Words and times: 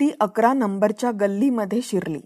ती 0.00 0.12
अकरा 0.20 0.52
नंबरच्या 0.52 1.10
गल्लीमध्ये 1.20 1.82
शिरली. 1.82 2.20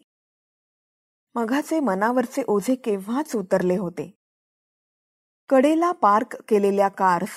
मघाचे 1.35 1.81
मनावरचे 1.81 2.43
ओझे 2.49 2.75
केव्हाच 2.75 3.37
उतरले 3.37 3.77
होते? 3.77 4.15
कडेला 5.49 5.93
पार्क 5.93 6.37
केलेल्या 6.49 6.89
कार्स 6.89 7.29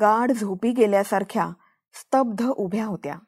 गाढ 0.00 0.32
झोपी 0.32 0.72
गेल्यासारख्या 0.72 1.50
स्तब्ध 1.92 2.46
उभ्या 2.56 2.86
होत्या. 2.86 3.18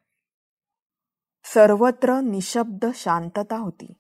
सर्वत्र 1.45 2.21
निशब्द 2.21 2.85
शांतता 2.95 3.57
होती. 3.57 3.93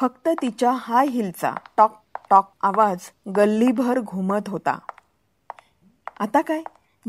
फक्त 0.00 0.28
तिच्या 0.28 0.72
हाय 0.72 1.06
हिलचा 1.06 1.54
टॉक 1.76 2.04
टॉक 2.30 2.52
आवाज 2.60 2.98
गल्लीभर 3.36 4.00
घुमत 4.00 4.48
होता. 4.48 4.78
आता 6.20 6.40
काय? 6.40 6.62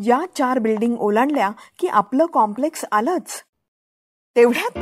या 0.06 0.26
चार 0.38 0.60
बिल्डिंग 0.60 0.96
ओलांडल्या 0.98 1.50
की 1.80 1.88
आपलं 1.88 2.26
कॉम्प्लेक्स 2.26 2.86
आलंच? 2.92 3.44
तेवढ्यात 4.36 4.78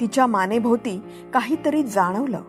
तिच्या 0.00 0.26
मानेभोवती 0.26 1.00
काहीतरी 1.34 1.82
जाणवलं. 1.82 2.42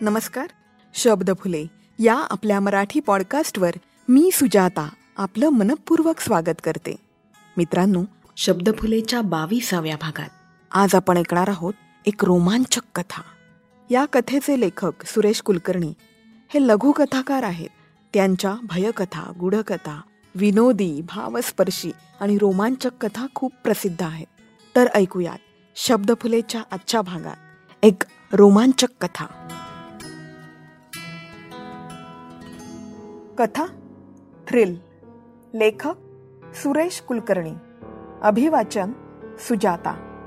नमस्कार 0.00 0.46
शब्द 0.94 1.30
फुले. 1.38 1.66
या 1.98 2.26
आपल्या 2.30 2.60
मराठी 2.60 3.00
पॉडकास्टवर 3.00 3.70
मी 4.08 4.30
सुजाता 4.30 4.88
आपलं 5.16 5.48
मनपूर्वक 5.48 6.20
स्वागत 6.20 6.60
करते. 6.64 6.96
मित्रांनो 7.56 8.04
शब्द 8.36 8.70
फुलेच्या 8.78 9.22
बावीसाव्या 9.22 9.96
भागात. 10.00 10.28
आज 10.72 10.94
आपण 10.94 11.16
ऐकणार 11.16 11.48
आहोत 11.48 11.74
एक 12.06 12.24
रोमांचक 12.24 12.80
कथा. 12.94 13.22
या 13.90 14.04
कथेचे 14.12 14.60
लेखक 14.60 15.06
सुरेश 15.06 15.40
कुलकर्णी 15.40 15.94
हे 16.54 16.66
लघुकथाकार 16.66 17.42
आहेत. 17.42 17.68
त्यांच्या 18.14 18.54
भयकथा 18.62 19.32
गुढकथा 19.40 20.00
विनोदी 20.36 21.02
भावस्पर्शी 21.02 21.92
आणि 22.20 22.38
रोमांचक 22.38 22.90
कथा 23.00 23.26
खूप 23.34 23.52
प्रसिद्ध 23.64 24.02
आहेत. 24.02 24.26
तर 24.76 24.86
ऐकूयात 24.94 25.38
शब्दफुलेच्या 25.76 26.62
आजच्या 26.70 27.00
भागात 27.02 27.36
एक 27.82 28.02
रोमांचक 28.32 28.86
कथा. 29.00 29.26
कथा 33.38 33.66
थ्रिल 34.48 34.78
लेखक 35.54 35.94
सुरेश 36.54 37.00
कुलकर्णी 37.00 37.52
अभिवाचन 38.22 38.92
सुजाता. 39.38 40.22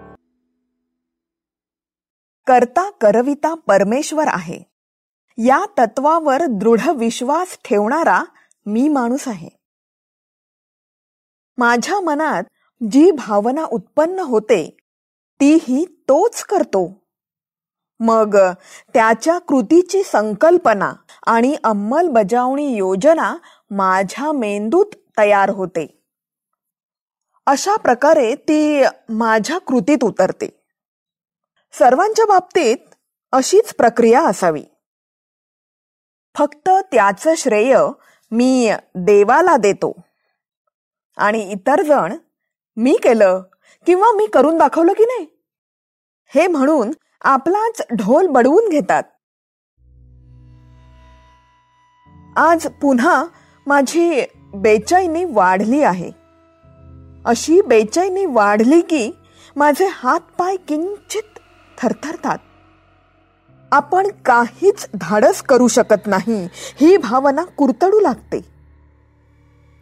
करता 2.47 2.89
करविता 2.89 3.53
परमेश्वर 3.53 4.27
आहे. 4.27 4.59
या 5.37 5.65
तत्वावर 5.79 6.45
दृढ 6.45 6.87
विश्वास 6.87 7.59
ठेवणारा 7.65 8.23
मी 8.65 8.87
माणूस 8.87 9.27
आहे. 9.27 9.58
माझ्या 11.59 11.99
मनात 11.99 12.43
जी 12.91 13.11
भावना 13.11 13.63
उत्पन्न 13.63 14.19
होते 14.19 14.77
तीही 15.39 15.85
तोच 15.85 16.43
करतो. 16.43 17.05
मग 17.99 18.37
त्याच्या 18.93 19.39
कृतीची 19.39 20.03
संकल्पना 20.03 20.93
आणि 21.27 21.55
अंमलबजावणी 21.63 22.75
योजना 22.75 23.37
माझ्या 23.71 24.31
मेंदूत 24.31 24.85
तयार 25.17 25.49
होते. 25.49 26.03
अशा 27.45 27.75
प्रकारे 27.75 28.35
ती 28.35 28.83
माझ्या 29.09 29.57
कृतीत 29.57 29.97
उतरते. 30.03 30.63
सर्वांच्या 31.71 32.25
बाबतीत 32.25 32.77
अशीच 33.31 33.75
प्रक्रिया 33.75 34.25
असावी. 34.27 34.63
फक्त 36.37 36.69
त्याचं 36.91 37.35
श्रेय 37.35 37.79
मी 38.31 38.71
देवाला 38.95 39.57
देतो. 39.57 40.08
आणि 41.19 41.51
इतर 41.51 41.81
जण 41.81 42.13
मी 42.77 42.97
केलं 43.03 43.41
किंवा 43.85 44.07
मी 44.15 44.25
करून 44.25 44.57
दाखवलं 44.57 44.93
की 44.93 45.03
नाही? 45.03 45.27
हे 46.35 46.47
म्हणून 46.47 46.91
आपलाच 47.21 47.81
ढोल 47.93 48.27
बडवून 48.27 48.69
घेतात. 48.69 49.03
आज 52.37 52.67
पुन्हा 52.81 53.25
माझी 53.67 54.21
बेचैनी 54.53 55.23
वाढली 55.23 55.83
आहे. 55.83 56.11
अशी 57.25 57.61
बेचैनी 57.61 58.25
वाढली 58.25 58.81
की 58.81 59.11
माझे 59.55 59.87
हात 59.91 60.19
पाय 60.19 60.55
किंचित 60.55 61.39
थरथरतात. 61.77 62.37
आपण 63.71 64.07
काहीच 64.25 64.87
धाडस 64.93 65.41
करू 65.41 65.67
शकत 65.67 66.07
नाही 66.07 66.47
ही 66.53 66.97
भावना 66.97 67.43
कुरतडू 67.43 67.99
लागते. 67.99 68.39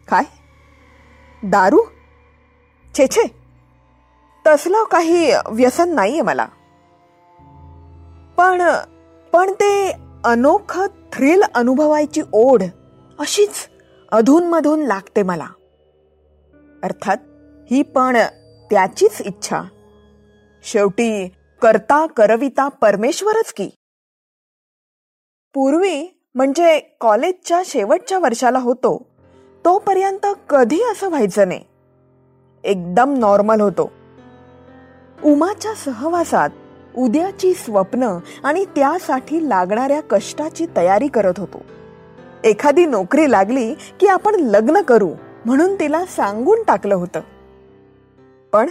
काय? 0.08 0.37
दारू? 1.44 1.80
छे 2.98 3.06
छे. 3.06 3.22
तसलं 4.46 4.84
काही 4.84 5.32
व्यसन 5.50 5.94
नाहीये 5.94 6.22
मला. 6.22 6.46
पण 8.36 8.62
पण 9.32 9.52
ते 9.52 9.92
अनोखं 10.24 10.86
थ्रिल 11.12 11.42
अनुभवायची 11.54 12.22
ओढ 12.32 12.62
अशीच 13.18 13.68
अधूनमधून 14.12 14.80
लागते 14.80 15.22
मला. 15.22 15.46
अर्थात 16.82 17.16
ही 17.70 17.82
पण 17.82 18.16
त्याचीच 18.70 19.20
इच्छा. 19.20 19.62
शेवटी 20.64 21.28
करता 21.62 22.06
करविता 22.06 22.68
परमेश्वरच 22.68 23.52
की. 23.52 23.70
पूर्वी 25.54 26.22
म्हणजे 26.34 26.80
कॉलेजच्या 27.00 27.62
शेवटच्या 27.64 28.18
वर्षाला 28.18 28.58
होतो. 28.58 29.17
तोपर्यंत 29.64 30.26
कधी 30.48 30.82
असं 30.82 31.08
व्हायचं 31.08 31.48
नाही. 31.48 31.64
एकदम 32.64 33.14
नॉर्मल 33.18 33.60
होतो. 33.60 33.92
उमाच्या 35.24 35.74
सहवासात 35.74 36.50
उद्याची 36.96 37.54
स्वप्न 37.54 38.18
आणि 38.44 38.64
त्यासाठी 38.64 39.48
लागणाऱ्या 39.48 40.00
कष्टाची 40.00 40.66
तयारी 40.76 41.08
करत 41.08 41.34
होतो. 41.38 41.62
एखादी 42.44 42.86
नोकरी 42.86 43.30
लागली 43.30 43.74
की 43.74 44.06
आपण 44.06 44.34
लग्न 44.34 44.82
करू 44.82 45.10
म्हणून 45.44 45.74
तिला 45.74 46.04
सांगून 46.04 46.62
टाकलं 46.62 46.94
होतं. 46.94 47.20
पण 48.52 48.70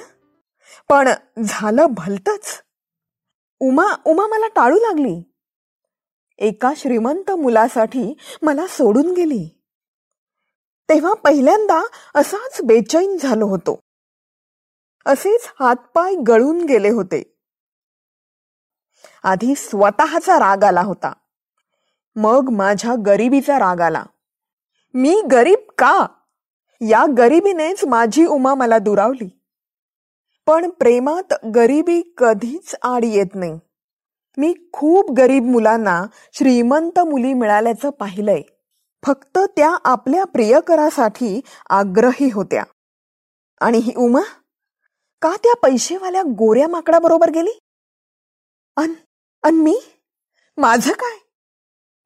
पण 0.90 1.09
झालं 1.44 1.86
भलतच. 1.90 2.64
उमा 3.59 3.86
उमा 4.06 4.28
मला 4.28 4.48
टाळू 4.48 4.75
लागली. 4.75 5.24
एका 6.38 6.74
श्रीमंत 6.78 7.31
मुलासाठी 7.31 8.18
मला 8.42 8.66
सोडून 8.68 9.14
गेली. 9.14 9.56
तेव्हा 10.90 11.14
पहिल्यांदा 11.14 11.84
असाच 12.16 12.62
बेचैन 12.64 13.18
झालो 13.18 13.48
होतो. 13.48 13.80
असेच 15.06 15.52
हातपाय 15.59 16.16
गळून 16.28 16.66
गेले 16.66 16.90
होते. 16.90 17.38
आधी 19.24 19.56
स्वतःचा 19.56 20.40
राग 20.40 20.64
आला 20.64 20.81
होता. 20.81 21.14
मग 22.16 22.50
माझ्या 22.52 22.96
गरिबीचा 23.06 23.59
राग 23.59 23.80
आला. 23.80 24.03
मी 24.94 25.22
गरीब 25.31 25.59
का? 25.78 26.08
या 26.81 27.06
गरिबीनेच 27.18 27.86
माझी 27.86 28.25
उमा 28.25 28.54
मला 28.54 28.78
दुरावली. 28.78 29.42
पण 30.46 30.69
प्रेमात 30.69 31.34
गरिबी 31.56 32.14
कधीच 32.18 32.75
आड 32.84 33.06
येत 33.06 33.36
नाही. 33.36 33.59
मी 34.38 34.54
खूप 34.74 35.12
गरीब 35.12 35.44
मुलांना 35.44 36.06
श्रीमंत 36.34 37.00
मुली 37.00 37.34
मिळाल्याचं 37.34 37.90
पाहिलंय. 37.90 38.42
फक्त 39.07 39.38
त्या 39.38 39.78
आपल्या 39.85 40.25
प्रियकरासाठी 40.25 41.41
आग्रही 41.69 42.31
होत्या. 42.31 42.63
आणि 43.62 43.78
ही 43.78 43.94
उमा 43.97 44.22
का 45.22 45.35
त्या 45.44 45.56
पैसेवाल्या 45.56 46.22
गोऱ्या 46.22 46.68
माकडाबरोबर 46.68 47.29
गेली? 47.29 47.59
अन 48.78 48.94
अन 49.44 49.56
मी? 49.56 49.81
माझं 50.57 50.91
काय? 50.91 51.18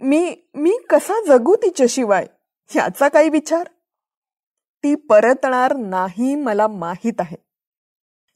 मी 0.01 0.35
मी 0.53 0.78
कसा 0.89 1.13
जगू 1.28 1.56
तिच्याशिवाय? 1.56 2.28
ह्याचा 2.66 3.07
काही 3.07 3.29
विचार? 3.29 3.68
ती 4.83 4.95
परतणार 4.95 5.75
नाही 5.75 6.35
मला 6.35 6.68
माहीत 6.68 7.13
आहे. 7.19 7.38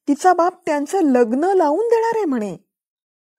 तिचा 0.08 0.34
बाप 0.34 0.62
त्यांचं 0.66 1.02
लग्न 1.02 1.44
लावून 1.44 1.88
देणार 1.88 2.12
आहे 2.16 2.26
म्हणे. 2.26 2.58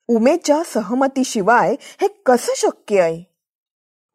उमेच्या 0.09 0.63
सहमतीशिवाय 0.65 1.77
हे 1.81 2.09
कसं 2.09 2.53
शक्य 2.57 3.01
आहे? 3.01 3.36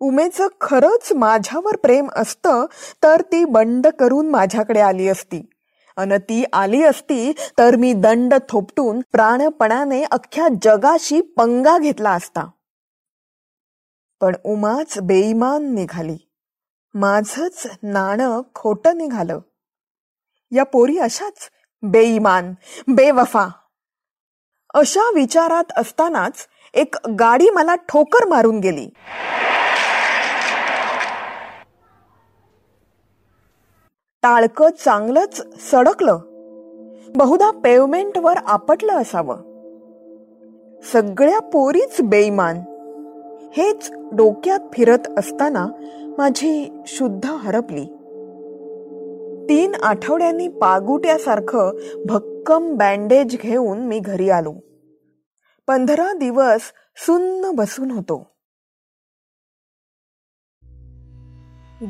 उमेचं 0.01 0.47
खरंच 0.61 1.13
माझ्यावर 1.13 1.75
प्रेम 1.75 2.09
असतं 2.15 2.65
तर 3.03 3.21
ती 3.21 3.45
बंड 3.45 3.87
करून 3.87 4.29
माझ्याकडे 4.29 4.79
आली 4.79 5.07
असती. 5.07 5.49
अन 5.97 6.13
ती 6.13 6.43
आली 6.53 6.83
असती 6.83 7.31
तर 7.31 7.75
मी 7.75 7.93
दंड 7.93 8.33
थोपटून 8.49 9.01
प्राणपणाने 9.11 10.03
अख्ख्या 10.03 10.47
जगाशी 10.61 11.21
पंगा 11.21 11.77
घेतला 11.77 12.11
असता. 12.11 12.47
पण 14.21 14.35
उमाच 14.43 14.99
बेईमान 14.99 15.75
निघाली. 15.75 16.17
माझच 16.93 17.67
नाणं 17.83 18.41
खोट 18.55 18.87
निघालं. 18.87 19.39
या 20.51 20.63
पोरी 20.63 20.97
अशाच 20.97 21.49
बेईमान 21.81 22.53
बेवफा. 22.87 23.47
अशा 24.73 25.11
विचारात 25.15 25.71
असतानाच 25.77 26.47
एक 26.73 26.95
गाडी 27.19 27.49
मला 27.49 27.75
ठोकर 27.75 28.27
मारून 28.27 28.59
गेली. 28.59 28.89
टाळकं 34.23 34.69
चांगलंच 34.85 35.41
सडकलं. 35.71 36.17
बहुधा 37.15 37.51
पेवमेंटवर 37.51 38.33
आपटलं 38.37 38.93
असावं. 38.93 39.35
सगळ्या 40.83 41.39
पोरीच 41.39 42.01
बेईमान. 42.01 42.57
हेच 43.53 43.91
डोक्यात 43.91 44.59
फिरत 44.73 45.19
असताना 45.19 45.67
माझी 46.17 46.71
शुद्ध 46.87 47.25
हरपली. 47.25 47.85
तीन 49.49 49.75
आठवड्यांनी 49.83 50.47
पागुट्यासारखं 50.47 51.71
भक्कम 52.05 52.75
बँडेज 52.75 53.37
घेऊन 53.37 53.79
मी 53.79 53.99
घरी 53.99 54.29
आलो. 54.29 54.53
पंधरा 55.67 56.13
दिवस 56.13 56.61
सुन्न 56.97 57.51
बसून 57.51 57.91
होतो. 57.91 58.31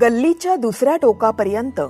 गल्लीच्या 0.02 0.56
दुसऱ्या 0.56 0.98
टोकापर्यंत 0.98 1.82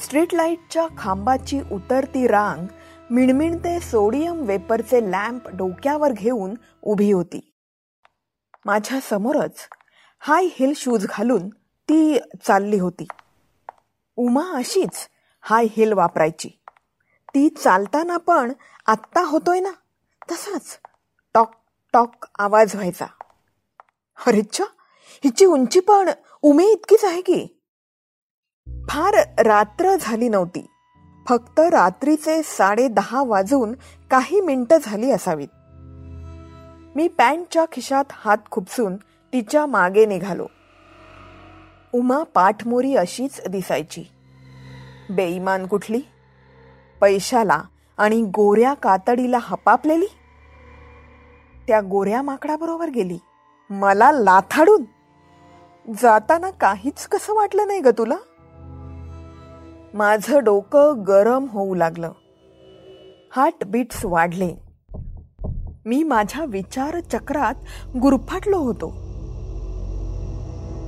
स्ट्रीट 0.00 0.34
लाईटच्या 0.34 0.86
खांबाची 0.98 1.60
उतरती 1.72 2.26
रांग 2.26 2.66
मिणमिणते 3.10 3.80
सोडियम 3.80 4.40
वेपरचे 4.40 5.10
लॅम्प 5.10 5.48
डोक्यावर 5.48 6.12
घेऊन 6.12 6.54
उभी 6.82 7.12
होती. 7.12 7.54
माझ्या 8.64 9.00
समोरच 9.00 9.68
हाय 10.18 10.44
हिल 10.44 10.72
शूज 10.76 11.06
घालून 11.10 11.48
ती 11.88 12.18
चालली 12.44 12.78
होती. 12.78 13.06
उमा 14.16 14.52
अशीच 14.52 15.08
हाय 15.40 15.66
हिल 15.76 15.92
वापरायची. 15.92 16.48
ती 17.28 17.48
चालताना 17.48 18.16
पण 18.16 18.52
आत्ता 18.86 19.24
होतोय 19.24 19.60
ना? 19.60 19.70
तसाच 20.32 20.78
टॉक 21.34 21.50
टॉक 21.92 22.26
आवाज 22.38 22.74
व्हायचा. 22.74 23.06
अरेच्छा 24.26 24.64
हिची 25.24 25.44
उंची 25.44 25.80
पण 25.80 26.08
उमे 26.42 26.64
इतकीच 26.64 27.04
आहे 27.04 27.20
की 27.20 27.61
फार 28.88 29.14
रात्र 29.42 29.96
झाली 30.00 30.28
नव्हती. 30.28 30.66
फक्त 31.28 31.60
रात्रीचे 31.60 32.42
साडे 32.42 32.88
दहा 32.88 33.22
वाजून 33.22 33.72
काही 34.10 34.40
मिनिटं 34.40 34.76
झाली 34.82 35.10
असावीत. 35.10 35.48
मी 36.96 37.08
पॅन्टच्या 37.08 37.64
खिशात 37.72 38.04
हात 38.12 38.38
खुपसून 38.50 38.96
तिच्यामागे 39.32 40.06
निघालो. 40.06 40.46
उमा 41.94 42.22
पाठमोरी 42.22 42.96
अशीच 42.96 43.40
दिसायची. 43.48 44.04
बेईमान 45.10 45.66
कुठली? 45.66 46.00
पैशाला 47.00 47.62
आणि 47.98 48.22
गोऱ्या 48.22 48.74
कातडीला 48.74 49.38
हपापलेली? 49.40 50.06
त्या 51.68 51.80
गोऱ्या 51.80 52.22
माकडाबरोबर 52.22 52.88
गेली. 52.88 53.18
मला 53.70 54.12
लाथाडून. 54.12 54.84
जाताना 56.02 56.50
काहीच 56.50 57.06
कसं 57.06 57.34
वाटलं 57.34 57.66
नाही 57.66 57.80
ग 57.80 57.88
तुला? 57.88 58.16
माझं 59.94 60.44
डोकं 60.44 61.02
गरम 61.08 61.46
होऊ 61.52 61.74
लागलं. 61.74 62.12
हार्ट 63.36 63.64
बीट्स 63.64 64.04
वाढले. 64.04 64.54
मी 65.86 66.02
माझ्या 66.02 66.44
विचार 66.44 67.00
चक्रात 67.00 67.54
गुरफाटलो 67.96 68.58
होतो. 68.58 68.92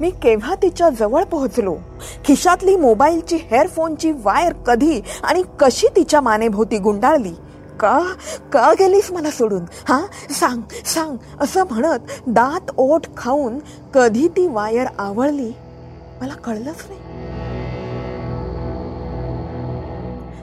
मी 0.00 0.10
केव्हा 0.10 0.54
तिच्या 0.54 0.88
जवळ 0.88 1.24
पोहोचलो? 1.24 1.76
खिशातली 2.24 2.76
मोबाईलची 2.76 3.36
हेअरफोनची 3.36 4.12
वायर 4.12 4.52
कधी 4.52 5.00
आणि 5.22 5.42
कशी 5.60 5.86
तिच्या 5.96 6.20
मानेभोवती 6.20 6.78
गुंडाळली? 6.78 7.34
का 7.80 8.00
का 8.52 8.72
गेलीस 8.72 9.12
मला 9.12 9.30
सोडून? 9.30 9.64
हा 9.88 10.06
सांग 10.30 10.62
सांग 10.84 11.16
असं 11.40 11.64
म्हणत 11.70 11.98
दात 12.26 12.70
ओठ 12.76 13.06
खाऊन 13.16 13.58
कधी 13.94 14.28
ती 14.28 14.46
वायर 14.46 14.86
आवळली? 14.98 15.52
मला 16.20 16.34
कळलंच 16.34 16.86
नाही. 16.88 17.33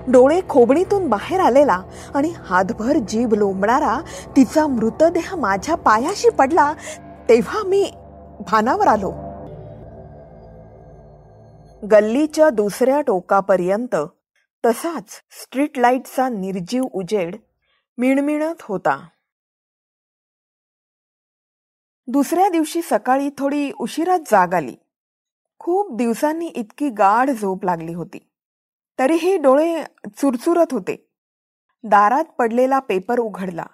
डोळे 0.08 0.42
खोबणीतून 0.50 1.10
बाहेर 1.10 1.40
आलेला 1.40 1.84
आणि 2.16 2.34
हातभर 2.38 2.98
जीभ 2.98 3.34
लोंबणारा 3.34 4.00
तिचा 4.36 4.68
मृतदेह 4.68 5.36
माझ्या 5.36 5.76
पायाशी 5.76 6.30
पडला 6.30 6.74
तेव्हा 7.30 7.64
मी 7.64 7.92
भानावर 8.40 8.88
आलो. 8.88 9.12
गल्लीच्या 11.92 12.50
दुसऱ्या 12.50 13.02
टोकापर्यंत 13.02 13.96
तसाच 14.66 15.06
स्ट्रीट 15.32 15.78
लाईटचा 15.78 16.30
निर्जीव 16.30 16.84
उजेड 16.94 17.36
मिणमिणत 17.98 18.62
होता. 18.62 19.08
दुसऱ्या 22.08 22.50
दिवशी 22.50 22.82
सकाळी 22.82 23.30
थोडी 23.38 23.72
उशिरात 23.80 24.20
जाग 24.20 24.54
आली. 24.54 24.76
खूप 25.60 25.96
दिवसांनी 25.96 26.48
इतकी 26.48 26.90
गाढ 26.90 27.30
झोप 27.30 27.66
लागली 27.66 27.94
होती. 27.94 28.31
तरीही 29.02 29.38
डोळे 29.38 29.84
चुरचुरत 30.18 30.66
होते. 30.72 31.10
दारात 31.84 32.26
पडलेला 32.26 32.80
पेपर 32.80 33.20
उघडला. 33.20 33.66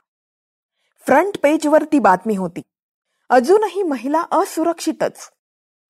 फ्रंट 1.05 1.37
पेजवर 1.43 1.83
ती 1.83 1.99
बातमी 1.99 2.35
होती. 2.35 2.61
अजूनही 3.29 3.83
महिला 3.83 4.23
असुरक्षितच. 4.31 5.31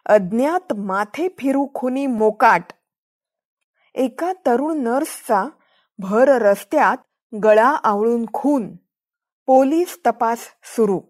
अज्ञात 0.06 0.74
माथे 0.74 1.28
फिरू 1.28 1.68
खुनी 1.74 2.08
मोकाट. 2.08 2.64
एका 3.96 4.34
तरुण 4.46 4.78
नर्सचा 4.78 5.46
भर 6.00 6.28
रस्त्यात 6.28 6.98
गळा 7.44 7.70
आवळून 7.84 8.26
खून. 8.34 8.76
पोलीस 9.46 10.00
तपास 10.06 10.40
सुरू. 10.64 11.02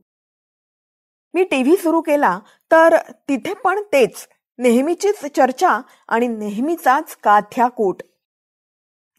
मी 1.34 1.44
टीव्ही 1.44 1.78
सुरू 1.78 2.02
केला 2.02 2.40
तर 2.72 2.98
तिथे 3.12 3.54
पण 3.54 3.80
तेच. 3.94 4.28
नेहमीचीच 4.58 5.26
चर्चा 5.26 5.82
आणि 6.08 6.28
नेहमीचाच 6.28 7.16
काथ्याकूट. 7.16 8.02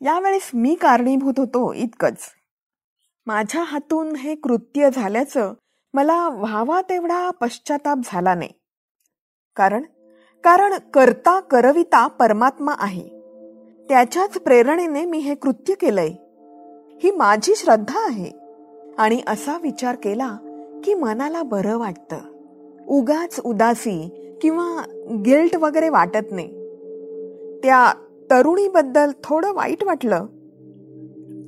यावेळेस 0.00 0.50
मी 0.54 0.74
कारणीभूत 0.74 1.34
होतो 1.36 1.72
इतकंच. 1.72 2.18
माझ्या 3.26 3.62
हातून 3.62 4.16
हे 4.16 4.34
कृत्य 4.34 4.90
झाल्याचं 4.94 5.52
मला 5.94 6.28
व्हावा 6.28 6.82
तेवढा 6.82 7.30
पश्चाताप 7.30 7.98
झाला 8.04 8.34
नाही. 8.34 8.50
कारण 9.56 9.82
कारण 10.44 10.74
करता 10.94 11.40
करविता 11.40 12.06
परमात्मा 12.06 12.74
आहे. 12.78 13.08
त्याच्याच 13.88 14.38
प्रेरणेने 14.38 15.04
मी 15.04 15.18
हे 15.18 15.34
कृत्य 15.34 15.74
केलंय. 15.74 16.08
ही 17.02 17.10
माझी 17.10 17.54
श्रद्धा 17.56 18.06
आहे. 18.06 18.32
आणि 18.98 19.22
असा 19.26 19.58
विचार 19.58 19.96
केला 19.96 20.36
की 20.84 20.94
मनाला 20.94 21.42
बरं 21.42 21.78
वाटतं. 21.78 22.18
उगाच 22.88 23.40
उदासी 23.44 24.14
किंवा 24.42 24.82
गिल्ट 25.24 25.56
वगैरे 25.56 25.88
वाटत 25.88 26.26
नाही. 26.30 26.48
त्या 27.58 27.92
तरुणीबद्दल 28.30 29.10
थोडं 29.24 29.52
वाईट 29.52 29.84
वाटलं. 29.84 30.26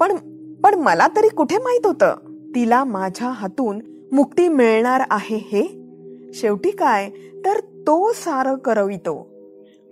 पण 0.00 0.16
पण 0.60 0.74
मला 0.74 1.06
तरी 1.16 1.28
कुठे 1.28 1.58
माहीत 1.58 1.86
होतं? 1.86 2.14
तिला 2.54 2.84
माझ्या 2.84 3.28
हातून 3.28 3.80
मुक्ती 4.12 4.48
मिळणार 4.48 5.02
आहे 5.10 5.36
हे? 5.36 5.62
शेवटी 6.34 6.70
काय? 6.70 7.10
तर 7.44 7.60
तो 7.60 8.12
सार 8.12 8.56
करवितो. 8.56 9.28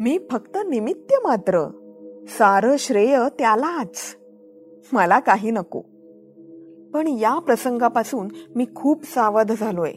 मी 0.01 0.19
फक्त 0.31 0.59
निमित्त 0.69 1.15
मात्र. 1.23 1.71
सारं 2.29 2.77
श्रेय 2.79 3.19
त्यालाच. 3.39 3.97
मला 4.93 5.19
काही 5.19 5.51
नको. 5.51 5.81
पण 6.95 7.07
या 7.07 7.39
प्रसंगापासून 7.39 8.29
मी 8.57 8.67
खूप 8.75 9.05
सावध 9.05 9.53
झालोय. 9.61 9.93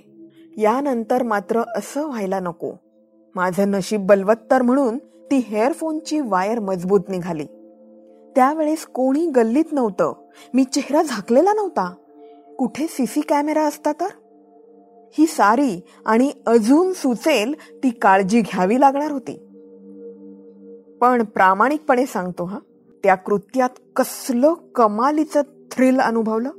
यानंतर 0.57 1.23
मात्र 1.23 1.61
असं 1.75 2.05
व्हायला 2.05 2.39
नको. 2.39 2.71
माझं 3.35 3.71
नशीब 3.71 4.05
बलवत्तर 4.05 4.61
म्हणून 4.61 4.97
ती 5.31 5.37
हेअरफोनची 5.37 6.19
वायर 6.19 6.59
मजबूत 6.59 6.99
निघाली. 7.09 7.45
त्यावेळेस 8.35 8.85
कोणी 8.85 9.25
गल्लीत 9.25 9.63
नव्हतं. 9.71 10.13
मी 10.53 10.63
चेहरा 10.63 11.01
झाकलेला 11.03 11.53
नव्हता. 11.53 11.95
कुठे 12.57 12.87
सीसी 12.87 13.21
कॅमेरा 13.21 13.63
असता 13.63 13.91
तर? 13.91 14.07
ही 15.13 15.27
सारी 15.27 15.81
आणि 16.05 16.31
अजून 16.45 16.93
सुचेल 16.93 17.53
ती 17.83 17.89
काळजी 17.89 18.41
घ्यावी 18.41 18.79
लागणार 18.79 19.11
होती. 19.11 19.33
पण 21.01 21.23
प्रामाणिकपणे 21.23 22.05
सांगतो 22.05 22.43
हा. 22.45 22.59
त्या 23.03 23.15
कृत्यात 23.15 23.69
कसलं 23.95 24.53
कमालीचं 24.53 25.41
थ्रिल 25.71 25.99
अनुभवलं. 25.99 26.49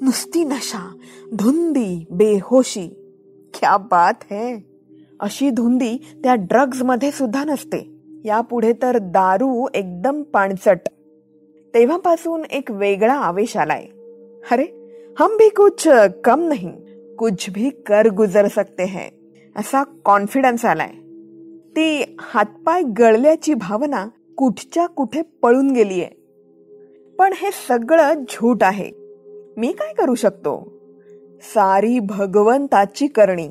नुसती 0.00 0.44
नशा 0.44 0.96
धुंदी 1.32 2.04
बेहोशी. 2.10 2.88
क्या 3.54 3.76
बात 3.76 4.14
है. 4.30 4.56
अशी 5.20 5.50
धुंदी 5.50 5.96
त्या 6.22 6.34
ड्रग्जमध्ये 6.34 7.10
सुद्धा 7.10 7.44
नसते. 7.44 7.93
यापुढे 8.24 8.72
तर 8.72 8.98
दारू 8.98 9.66
एकदम 9.74 10.22
पाणचट. 10.22 10.78
तेव्हापासून 11.74 12.42
एक 12.50 12.70
वेगळा 12.70 13.14
आवेश 13.14 13.56
आलाय. 13.56 13.86
अरे 14.50 14.66
हम 15.18 15.36
भी 15.36 15.48
कुछ 15.48 15.88
कम 16.24 16.48
नहीं. 16.48 16.72
कुछ 17.16 17.50
भी 17.50 17.70
कर 17.70 18.08
गुजर 18.08 18.46
सकते 18.46 18.84
हैं. 18.84 19.10
असा 19.56 19.82
कॉन्फिडन्स 19.82 20.64
आलाय. 20.64 20.90
ती 21.70 22.16
हातपाय 22.20 22.82
गळल्याची 22.98 23.54
भावना 23.54 24.08
कुठच्या 24.36 24.86
कुठे 24.86 25.22
पळून 25.22 25.70
गेलीये. 25.70 26.08
पण 27.18 27.32
हे 27.32 27.50
सगळं 27.68 28.14
झूट 28.14 28.62
आहे. 28.62 28.90
मी 29.56 29.72
काय 29.72 29.94
करू 29.94 30.14
शकतो? 30.14 30.72
सारी 31.54 31.98
भगवंताची 31.98 33.06
करणी. 33.06 33.48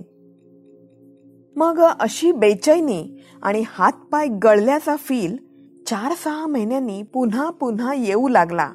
मग 1.56 1.80
अशी 2.00 2.32
बेचैनी 2.32 3.24
आणि 3.44 3.64
हातपाय 3.68 4.28
गळल्याचा 4.28 4.96
फील 4.96 5.38
चार 5.88 6.14
सहा 6.14 6.46
महिन्यांनी 6.46 7.04
पुन्हा 7.04 7.50
पुन्हा 7.50 7.94
येऊ 7.94 8.28
लागला. 8.28 8.72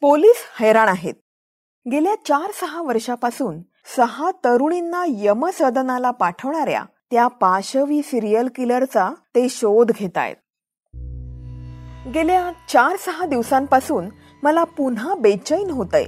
पोलीस 0.00 0.36
हैराण 0.60 0.88
आहेत. 0.88 1.14
गेल्या 1.92 2.14
चार 2.14 2.50
सहा 2.54 2.82
वर्षापासून 2.82 3.60
सहा 3.96 4.30
तरुणींना 4.30 5.04
यमसदनाला 5.08 6.10
पाठवणाऱ्या 6.10 6.84
त्या 7.10 7.28
पाशवी 7.28 8.02
सिरियल 8.02 8.48
किलरचा 8.54 9.10
ते 9.34 9.48
शोध 9.48 9.90
घेत 9.90 10.18
आहेत 10.18 10.36
गेल्या 12.14 12.52
चार 12.68 12.96
सहा 12.96 13.26
दिवसांपासून 13.26 14.08
मला 14.42 14.64
पुन्हा 14.64 15.14
बेचैन 15.14 15.70
होतय. 15.70 16.04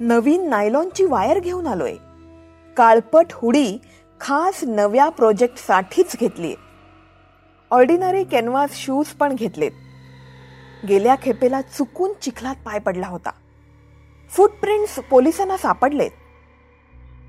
नवीन 0.00 0.48
नायलॉनची 0.48 1.04
वायर 1.04 1.38
घेऊन 1.38 1.66
आलोय. 1.66 1.94
काळपट 2.80 3.26
हुडी 3.32 3.78
खास 4.20 4.64
नव्या 4.64 5.08
प्रोजेक्टसाठीच 5.08 6.16
घेतली 6.20 6.54
ऑर्डिनरी 7.70 8.24
कॅनव्हास 8.24 8.70
शूज 8.74 9.06
पण 9.06 9.34
घेतलेत. 9.34 9.70
गेल्या 10.88 11.16
खेपेला 11.22 11.60
चुकून 11.60 12.12
चिखलात 12.22 12.54
पाय 12.54 12.78
पडला 12.78 13.06
होता. 13.06 13.30
फुटप्रिंट्स 14.30 14.98
पोलिसांना 14.98 15.56
सापडलेत. 15.56 16.10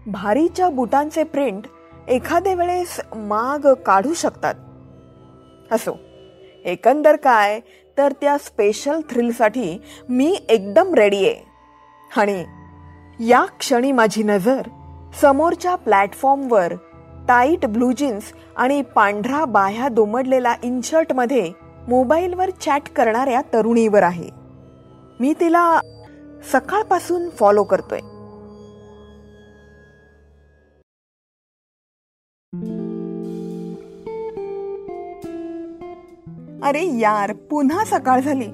भारीच्या 0.08 0.70
बुटांचे 0.70 1.24
प्रिंट 1.24 1.64
एखाद्या 2.08 2.54
वेळेस 2.54 3.00
माग 3.16 3.74
काढू 3.74 4.14
शकतात. 4.14 4.56
असो 5.72 6.00
एकंदर 6.66 7.16
काय 7.16 7.60
तर 7.98 8.12
त्या 8.12 8.38
स्पेशल 8.38 9.02
थ्रिलसाठी 9.10 9.78
मी 10.10 10.40
एकदम 10.50 10.94
रेडी 10.94 11.30
आहे. 11.30 11.44
आणि 12.18 12.46
या 13.28 13.46
क्षणी 13.60 13.92
माझी 13.92 14.24
नजर 14.24 14.62
समोरच्या 15.16 15.76
प्लॅटफॉर्मवर 15.76 16.74
टाईट 17.28 17.66
ब्लू 17.66 17.92
जीन्स 17.92 18.24
आणि 18.56 18.82
पांढरा 18.82 19.46
बाह्या 19.46 19.88
दुमडलेला 19.88 20.56
इनशर्टमध्ये 20.64 21.52
मोबाईलवर 21.88 22.50
चॅट 22.50 22.90
करणाऱ्या 22.90 23.42
तरुणीवर 23.54 24.04
आहे. 24.04 24.30
मी 25.20 25.34
तिला 25.40 25.80
सकाळपासून 26.52 27.30
फॉलो 27.30 27.64
करतोय. 27.64 28.00
अरे 36.64 37.00
यार 37.00 37.34
पुन्हा 37.34 37.86
सकाळ 37.86 38.20
झाली. 38.20 38.48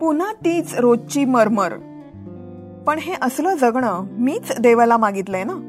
पुन्हा 0.00 0.32
तीच 0.32 0.74
रोजची 0.74 1.24
मरमर. 1.24 1.72
पण 2.86 2.98
हे 2.98 3.14
असलं 3.22 3.56
जगणं 3.56 4.04
मीच 4.10 4.60
देवाला 4.60 4.96
मागितलंय 4.96 5.44
ना? 5.44 5.67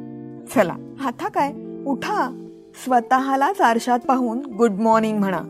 चला. 0.55 0.75
हाता 0.99 1.27
काय? 1.27 1.53
उठा. 1.85 2.45
स्वतःलाच 2.85 3.61
आरशात 3.61 3.99
पाहून 3.99 4.45
गुड 4.45 4.71
मॉर्निंग 4.71 5.19
म्हणा. 5.19 5.41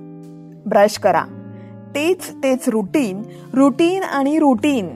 ब्रश 0.65 0.97
करा. 0.97 1.23
तेच 1.95 2.31
तेच 2.43 2.69
रुटीन 2.69 3.23
रुटीन 3.53 4.03
आणि 4.03 4.39
रुटीन 4.39 4.89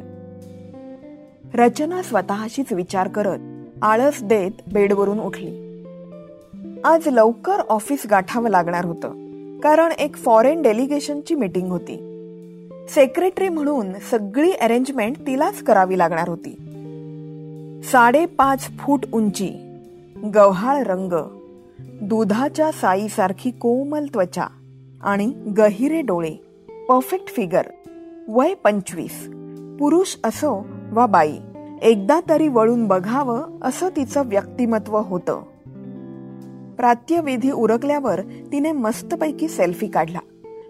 रचना 1.53 2.01
स्वतःशीच 2.01 2.74
विचार 2.74 3.07
करत 3.07 3.39
आळस 3.81 4.24
देत 4.24 4.51
बेडवरून 4.74 5.19
उठली. 5.19 5.83
आज 6.83 7.07
लवकर 7.07 7.60
ऑफिस 7.69 8.03
गाठावं 8.10 8.50
लागणार 8.50 8.86
होतं 8.86 9.10
कारण 9.60 9.91
एक 9.91 10.15
फॉरेन 10.15 10.62
डेलिगेशनची 10.62 11.36
मीटिंग 11.36 11.67
होती. 11.67 11.95
सेक्रेटरी 12.89 13.50
म्हणून 13.50 13.93
सगळी 14.12 14.51
अरेंजमेंट 14.51 15.17
तिलाच 15.17 15.63
करावी 15.63 15.98
लागणार 15.98 16.29
होती. 16.29 16.55
साडेपाच 17.83 18.60
फूट 18.60 19.00
उंची 19.13 19.72
गव्हाळ 20.23 20.83
रंग. 20.83 21.13
दुधाच्या 21.79 22.71
साईसारखी 22.71 23.51
कोमल 23.51 24.05
त्वचा 24.05 24.45
आणि 25.03 25.25
गहिरे 25.57 26.01
डोळे. 26.01 26.33
परफेक्ट 26.89 27.27
फिगर 27.27 27.61
वय 28.27 28.53
पंचवीस. 28.53 29.27
पुरुष 29.79 30.15
असो 30.23 30.67
वा 30.91 31.05
बाई 31.05 31.37
एकदा 31.81 32.19
तरी 32.29 32.47
वळून 32.47 32.87
बघावं 32.87 33.41
असं 33.61 33.89
तिचं 33.89 34.21
व्यक्तिमत्व 34.25 34.97
होतं. 34.97 35.41
प्रात्यविधी 36.75 37.51
उरकल्यावर 37.51 38.21
तिने 38.21 38.71
मस्तपैकी 38.71 39.47
सेल्फी 39.47 39.87
काढला. 39.87 40.19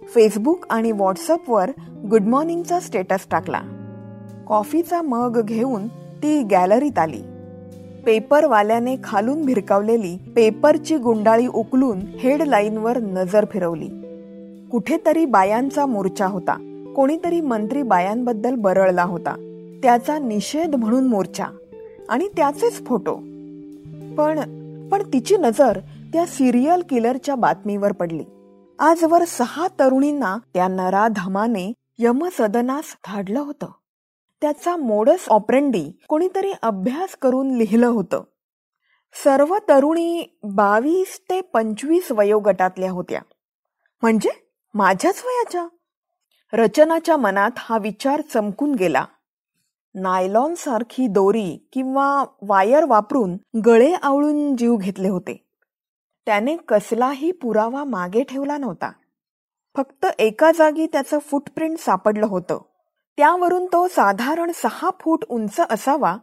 फेसबुक 0.08 0.66
आणि 0.70 0.92
व्हॉट्सअपवर 0.92 1.72
गुड 2.10 2.22
मॉर्निंगचा 2.22 2.80
स्टेटस 2.80 3.28
टाकला. 3.32 3.62
कॉफीचा 4.48 5.02
मग 5.02 5.42
घेऊन 5.44 5.88
ती 5.88 6.44
गॅलरीत 6.44 7.00
आली. 7.00 7.22
पेपरवाल्याने 8.06 8.96
खालून 9.04 9.46
भिरकावलेली 9.46 10.18
पेपरची 10.36 10.98
गुंडाळी 10.98 11.48
उकलून 11.48 12.00
हेडलाईनवर 12.00 12.98
नजर 12.98 13.46
फिरवली. 13.52 13.88
कुठेतरी 14.72 15.26
बायांचा 15.26 15.86
मोर्चा 15.86 16.26
होता. 16.26 16.54
कोणीतरी 16.96 17.42
मंत्री 17.42 17.82
बायांबद्दल 17.82 18.56
बरळला 18.56 19.04
होता. 19.04 19.32
त्याचा 19.84 20.20
निषेध 20.20 20.76
म्हणून 20.76 21.08
मोर्चा. 21.08 21.46
आणि 22.10 22.28
त्याचेच 22.28 22.86
फोटो. 22.86 23.16
पण 24.18 24.40
पण 24.90 25.04
तिची 25.14 25.38
नजर 25.38 25.80
त्या 26.14 26.26
सिरियल 26.26 26.82
किलरच्या 26.90 27.36
बातमीवर 27.36 27.92
पडली. 27.92 28.24
आजवर 28.80 29.24
सहा 29.24 29.68
तरुणींना 29.80 30.38
त्या 30.54 30.68
नराधमाने 30.68 31.74
यमसदनास 32.00 32.84
धाडलं 33.08 33.40
होतं. 33.40 33.66
त्याचा 34.44 34.76
मोडस 34.76 35.30
ऑपरेंडी 35.30 35.92
कोणीतरी 36.08 36.52
अभ्यास 36.62 37.16
करून 37.16 37.58
लिहिलं 37.58 37.88
होतं. 37.88 38.24
सर्व 39.24 39.58
तरुणी 39.70 40.40
बावीस 40.44 41.22
ते 41.30 41.42
पंचवीस 41.42 42.12
वयोगटातल्या 42.12 42.92
होत्या. 42.92 43.22
म्हणजे 44.02 44.30
माझ्याच 44.74 45.24
वयाच्या? 45.26 45.68
रचनाच्या 46.54 47.18
मनात 47.18 47.52
हा 47.58 47.78
विचार 47.78 48.22
चमकून 48.22 48.76
गेला. 48.76 49.06
नायलॉन 49.96 50.56
सारखी 50.56 51.08
दोरी 51.08 51.70
किंवा 51.74 52.24
वायर 52.42 52.86
वापरून 52.86 53.38
गळे 53.66 53.94
आवळून 54.04 54.56
जीव 54.56 54.76
घेतले 54.76 55.10
होते. 55.10 55.48
त्याने 56.26 56.58
कसलाही 56.58 57.32
पुरावा 57.32 57.84
मागे 57.84 58.24
ठेवला 58.24 58.58
नव्हता. 58.58 58.92
फक्त 59.78 60.06
एका 60.20 60.52
जागी 60.52 60.86
त्याचं 60.86 61.20
फुटप्रिंट 61.20 61.78
सापडलं 61.78 62.26
होतं. 62.26 62.62
त्यावरून 63.18 63.66
तो 63.66 63.88
साधारण 63.88 64.52
सहा 64.56 64.90
फूट 65.02 65.24
उंच 65.30 65.60
असावा 65.60 66.18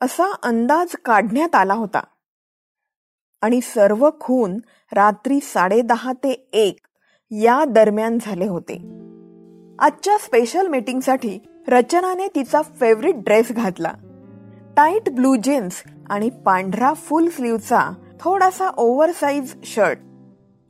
असा 0.00 0.32
अंदाज 0.42 0.96
काढण्यात 1.04 1.54
आला 1.54 1.74
होता. 1.74 2.00
आणि 3.42 3.60
सर्व 3.60 4.10
खून 4.20 4.58
रात्री 4.92 5.40
साडेदहा 5.40 6.12
ते 6.12 6.50
एक 6.52 6.76
या 7.30 7.64
दरम्यान 7.64 8.18
झाले 8.20 8.46
होते. 8.46 8.74
आजच्या 9.78 10.18
स्पेशल 10.18 10.66
मीटिंगसाठी 10.66 11.38
रचनाने 11.68 12.28
तिचा 12.28 12.62
फेवरेट 12.62 13.14
ड्रेस 13.16 13.52
घातला. 13.52 13.92
टाईट 14.76 15.08
ब्लू 15.08 15.36
जीन्स 15.36 15.82
आणि 16.10 16.30
पांढरा 16.30 16.92
फुल 16.94 17.28
स्लीवचा 17.28 17.92
थोडासा 18.20 18.68
ओव्हरसाइज 18.68 19.54
शर्ट 19.64 19.98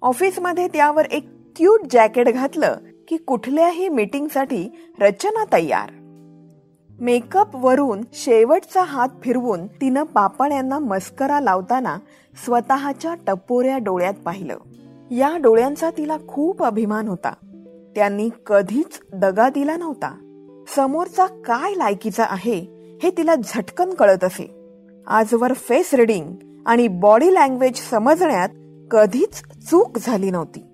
ऑफिसमध्ये 0.03 0.69
त्यावर 0.69 1.05
एक 1.05 1.29
क्यूट 1.57 1.81
जॅकेट 1.91 2.29
घातलं 2.29 2.77
की 3.11 3.17
कुठल्याही 3.17 3.89
मीटिंगसाठी 3.89 4.73
रचना 5.01 5.45
तयार. 5.53 5.91
मेकअप 7.01 7.57
वरून 7.57 8.01
शेवटचा 8.13 8.83
हात 8.83 9.09
फिरवून 9.23 9.67
तिनं 9.67 10.03
पापण्यांना 10.03 10.79
मस्करा 10.79 11.41
लावताना 11.41 11.97
स्वतःच्या 12.45 13.15
टपोऱ्या 13.27 13.79
डोळ्यात 13.79 14.15
पाहिलं. 14.15 14.59
या 15.11 15.37
डोळ्यांचा 15.37 15.91
तिला 15.91 16.17
खूप 16.29 16.63
अभिमान 16.63 17.09
होता. 17.09 17.33
त्यांनी 17.95 18.31
कधीच 18.47 19.01
दगा 19.13 19.49
दिला 19.49 19.77
नव्हता. 19.77 20.17
समोरचा 20.77 21.27
काय 21.27 21.75
लायकीचा 21.75 22.25
आहे 22.29 22.59
हे 23.03 23.11
तिला 23.11 23.35
झटकन 23.35 23.91
कळत 23.91 24.25
असे. 24.25 24.51
आजवर 25.07 25.53
फेस 25.53 25.95
रिडिंग 25.95 26.33
आणि 26.67 26.89
बॉडी 26.89 27.35
लँग्वेज 27.35 27.77
समजण्यात 27.91 28.49
कधीच 28.91 29.43
चूक 29.71 29.99
झाली 29.99 30.31
नव्हती. 30.31 30.65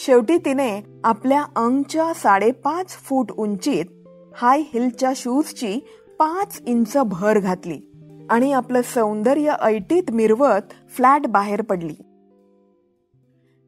शेवटी 0.00 0.38
तिने 0.38 0.82
आपल्या 1.04 1.42
अंगच्या 1.42 2.14
साडेपाच 2.14 2.88
फूट 2.88 3.30
उंचीत 3.32 3.84
हाय 4.36 4.60
हिलच्या 4.60 5.12
शूजची 5.16 5.80
पाच 6.18 6.62
इंच 6.66 6.96
भर 6.96 7.38
घातली 7.38 7.80
आणि 8.30 8.52
आपलं 8.52 8.82
सौंदर्य 8.82 9.54
ऐटीत 9.60 10.10
मिरवत 10.10 10.60
फ्लॅट 10.90 11.26
बाहेर 11.26 11.62
पडली. 11.62 11.94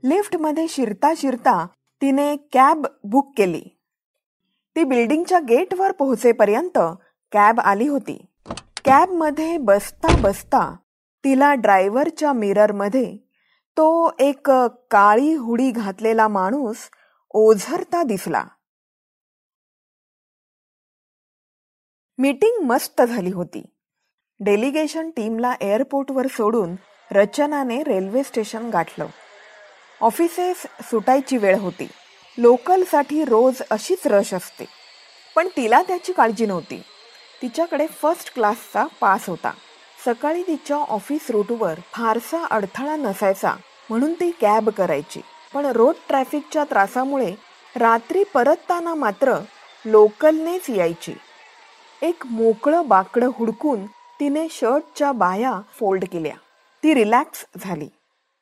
लिफ्टमध्ये 0.05 0.67
शिरता 0.69 1.13
शिरता 1.17 1.67
तिने 2.03 2.37
कॅब 2.53 2.87
बुक 3.05 3.33
केली. 3.37 3.63
ती 4.77 4.85
बिल्डिंगच्या 4.85 5.39
गेटवर 5.39 5.93
पोहोचेपर्यंत 5.93 6.79
कॅब 7.33 7.61
आली 7.61 7.89
होती. 7.89 8.27
कॅबमध्ये 8.85 9.59
बसता 9.59 10.21
बसता 10.21 10.77
तिला 11.25 11.55
ड्रायव्हरच्या 11.55 12.33
मिररमध्ये 12.33 13.32
तो 13.77 14.11
एक 14.19 14.51
काळी 14.91 15.35
हुडी 15.35 15.71
घातलेला 15.71 16.29
माणूस 16.29 16.77
ओझरता 17.31 18.03
दिसला. 18.03 18.45
मीटिंग 22.19 22.65
मस्त 22.65 23.03
झाली 23.03 23.31
होती. 23.31 23.67
डेलिगेशन 24.41 25.11
टीमला 25.11 25.55
एअरपोर्टवर 25.61 26.27
सोडून 26.27 26.75
रचनाने 27.11 27.83
रेल्वे 27.83 28.23
स्टेशन 28.23 28.71
गाठलं. 28.71 29.07
ऑफिसेस 30.01 30.67
सुटायची 30.81 31.37
वेळ 31.37 31.59
होती. 31.59 31.89
लोकलसाठी 32.39 33.25
रोज 33.25 33.63
अशीच 33.71 34.07
रश 34.07 34.35
असते. 34.35 34.65
पण 35.37 35.49
तिला 35.49 35.83
त्याची 35.83 36.13
काळजी 36.13 36.47
नव्हती. 36.47 36.83
तिच्याकडे 37.43 37.87
फर्स्ट 37.87 38.35
क्लासचा 38.35 38.87
पास 39.01 39.29
होता. 39.29 39.51
सकाळी 40.05 40.43
तिच्या 40.43 40.77
ऑफिस 40.77 41.31
रूटवर 41.31 41.79
फारसा 41.93 42.45
अडथळा 42.45 42.97
नसायचा 42.97 43.55
म्हणून 43.91 44.13
ती 44.13 44.31
कॅब 44.31 44.69
करायची. 44.69 45.21
पण 45.55 45.67
रोड 45.67 45.95
ट्रॅफिकच्या 46.09 46.65
त्रासामुळे 46.65 47.35
रात्री 47.77 48.25
परतताना 48.25 48.95
मात्र 48.95 49.35
लोकलनेच 49.87 50.71
यायची. 50.71 51.15
एक 52.03 52.27
मोकळं 52.27 52.89
बाकडं 52.89 53.31
हुडकून 53.35 53.87
तिने 54.21 54.47
शर्टच्या 54.51 55.13
बाया 55.13 55.61
फोल्ड 55.81 56.05
केल्या. 56.05 56.35
ती 56.83 56.95
रिलॅक्स 56.95 57.47
झाली. 57.57 57.89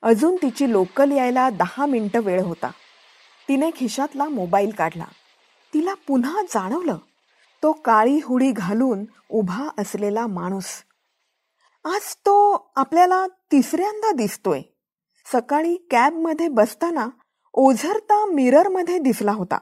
अजून 0.03 0.37
तिची 0.37 0.73
लोकल 0.73 1.13
यायला 1.13 1.51
दहा 1.51 1.87
मिनटं 1.87 2.21
वेळ 2.21 2.43
होता. 2.43 2.71
तिने 3.49 3.71
खिशातला 3.77 4.29
मोबाईल 4.29 4.71
काढला. 4.71 5.05
तिला 5.75 5.95
पुन्हा 5.95 6.43
जाणवलं. 6.43 6.97
तो 7.63 7.73
काळी 7.73 8.21
हुडी 8.25 8.53
घालून 8.53 9.05
उभा 9.31 9.69
असलेला 9.79 10.27
माणूस 10.27 10.67
आज 11.85 12.15
तो 12.17 12.73
आपल्याला 12.77 13.27
तिसऱ्यांदा 13.27 14.11
दिसतोय. 14.13 14.63
सकाळी 15.33 15.77
कॅबमध्ये 15.91 16.49
बसताना 16.49 17.09
ओझरता 17.53 18.25
मिररमध्ये 18.27 18.99
दिसला 18.99 19.33
होता. 19.33 19.59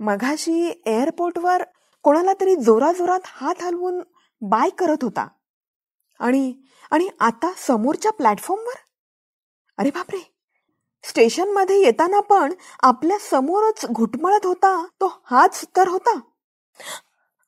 मघाशी 0.00 0.82
एअरपोर्टवर 0.86 1.62
कोणाला 2.02 2.32
तरी 2.40 2.56
जोराजोरात 2.56 3.20
हात 3.24 3.62
हलवून 3.62 4.00
बाय 4.40 4.70
करत 4.70 4.96
होता. 5.02 5.28
आणि 6.20 6.54
आणि 6.90 7.08
आता 7.20 7.52
समोरच्या 7.56 8.12
प्लॅटफॉर्मवर 8.12 8.76
अरे 9.78 9.90
बापरे! 9.90 10.34
स्टेशनमध्ये 11.04 11.80
येताना 11.80 12.20
पण 12.20 12.52
आपल्या 12.82 13.18
समोरच 13.30 13.86
घुटमळत 13.86 14.46
होता 14.46 14.86
तो 15.00 15.22
हाच 15.24 15.64
तर 15.76 15.88
होता. 15.88 16.18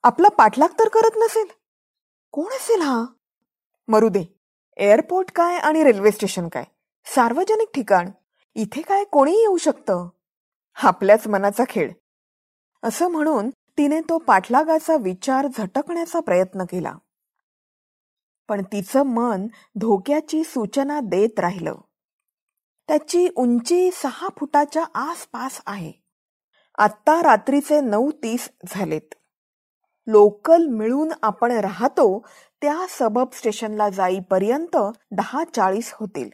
आपला 0.02 0.28
पाठलाग 0.28 0.68
तर 0.78 0.88
करत 0.88 1.16
नसेल. 1.16 1.46
कोण 2.32 2.46
असेल 2.46 2.80
हा? 2.80 3.04
मरू 3.90 4.08
दे. 4.08 4.38
एअरपोर्ट 4.76 5.32
काय 5.32 5.58
आणि 5.58 5.84
रेल्वे 5.84 6.10
स्टेशन 6.10 6.48
काय? 6.48 6.64
सार्वजनिक 7.04 7.68
ठिकाण? 7.74 8.10
इथे 8.54 8.82
काय 8.82 9.04
कोणीही 9.04 9.40
येऊ 9.40 9.56
शकतं? 9.56 10.08
आपल्याच 10.74 11.26
मनाचा 11.26 11.64
खेळ. 11.68 11.92
असं 12.82 13.08
म्हणून 13.08 13.50
तिने 13.50 14.00
तो 14.00 14.18
पाठलागाचा 14.18 14.96
विचार 14.96 15.46
झटकण्याचा 15.58 16.20
प्रयत्न 16.20 16.62
केला. 16.62 16.94
पण 18.48 18.62
तिचं 18.62 19.02
मन 19.02 19.46
धोक्याची 19.74 20.44
सूचना 20.44 21.00
देत 21.00 21.40
राहिलं. 21.40 21.74
त्याची 22.88 23.28
उंची 23.36 23.90
सहा 23.92 24.28
फुटाच्या 24.38 24.84
आसपास 24.94 25.60
आहे. 25.66 25.92
आत्ता 26.78 27.22
रात्रीचे 27.22 27.80
नऊ 27.80 28.10
तीस 28.10 28.50
झालेत. 28.68 29.14
लोकल 30.10 30.66
मिळून 30.66 31.12
आपण 31.22 31.52
राहतो 31.52 32.26
त्या 32.62 32.86
सबब 32.88 33.26
स्टेशनला 33.32 33.88
जाईपर्यंत 33.88 34.76
दहा 35.10 35.44
चाळीस 35.54 35.92
होतील. 35.92 36.30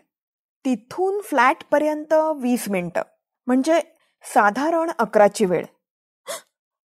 तिथून 0.65 1.21
फ्लॅटपर्यंत 1.21 2.13
वीस 2.13 2.69
मिनटं. 2.69 3.03
म्हणजे 3.47 3.81
साधारण 4.23 4.91
अकराची 4.99 5.45
वेळ. 5.45 5.65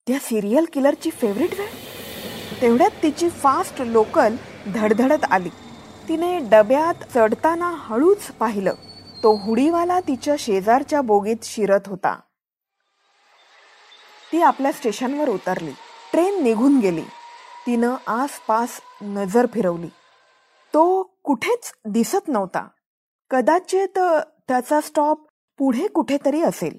त्या 0.06 0.18
सिरियल 0.18 0.66
किलरची 0.72 1.10
फेवरेट 1.10 1.58
वेळ? 1.58 1.68
तेवढ्यात 2.60 2.90
तिची 3.02 3.28
फास्ट 3.28 3.82
लोकल 3.82 4.36
धडधडत 4.74 5.24
आली. 5.30 5.48
तिने 6.08 6.38
डब्यात 6.38 6.94
चढताना 7.14 7.74
हळूच 7.76 8.30
पाहिलं. 8.30 8.74
तो 9.22 9.36
हुडीवाला 9.36 10.00
तिच्या 10.00 10.34
शेजारच्या 10.38 11.00
बोगीत 11.00 11.36
शिरत 11.42 11.80
होता. 11.86 12.20
ती 14.32 14.42
आपल्या 14.42 14.72
स्टेशनवर 14.72 15.28
उतरली. 15.28 15.72
ट्रेन 16.12 16.42
निघून 16.42 16.78
गेली. 16.78 17.04
तिनं 17.66 17.94
आसपास 18.06 18.80
नजर 19.02 19.46
फिरवली. 19.54 19.88
तो 20.74 21.02
कुठेच 21.02 21.72
दिसत 21.84 22.28
नव्हता. 22.28 22.68
कदाचित 23.30 23.98
त्याचा 24.48 24.80
स्टॉप 24.80 25.26
पुढे 25.58 25.86
कुठेतरी 25.86 26.42
असेल. 26.42 26.78